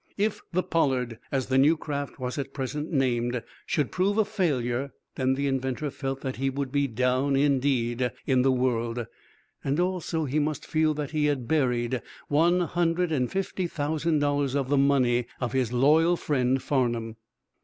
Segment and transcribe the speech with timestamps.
[0.17, 4.93] If the "Pollard," as the new craft was at present named, should prove a failure,
[5.13, 9.05] then the inventor felt that he would be "down" indeed in the world.
[9.63, 14.69] Also, he must feel that he had buried one hundred and fifty thousand dollars of
[14.69, 17.17] the money of his loyal friend, Farnum.